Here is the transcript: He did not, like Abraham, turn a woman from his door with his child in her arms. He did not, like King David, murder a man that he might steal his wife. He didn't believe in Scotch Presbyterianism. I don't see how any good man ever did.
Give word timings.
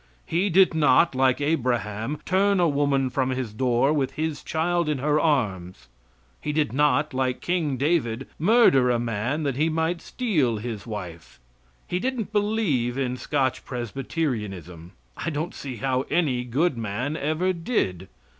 He 0.25 0.49
did 0.49 0.73
not, 0.73 1.13
like 1.13 1.39
Abraham, 1.41 2.17
turn 2.25 2.59
a 2.59 2.67
woman 2.67 3.11
from 3.11 3.29
his 3.29 3.53
door 3.53 3.93
with 3.93 4.13
his 4.13 4.41
child 4.43 4.89
in 4.89 4.97
her 4.97 5.19
arms. 5.19 5.89
He 6.41 6.51
did 6.51 6.73
not, 6.73 7.13
like 7.13 7.39
King 7.39 7.77
David, 7.77 8.27
murder 8.39 8.89
a 8.89 8.97
man 8.97 9.43
that 9.43 9.57
he 9.57 9.69
might 9.69 10.01
steal 10.01 10.57
his 10.57 10.87
wife. 10.87 11.39
He 11.87 11.99
didn't 11.99 12.31
believe 12.33 12.97
in 12.97 13.15
Scotch 13.15 13.63
Presbyterianism. 13.63 14.93
I 15.15 15.29
don't 15.29 15.53
see 15.53 15.75
how 15.75 16.07
any 16.09 16.45
good 16.45 16.79
man 16.79 17.15
ever 17.15 17.53
did. 17.53 18.07